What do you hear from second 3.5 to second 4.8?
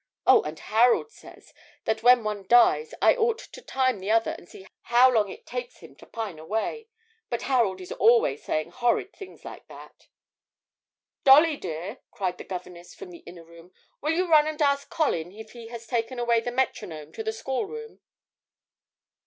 time the other and see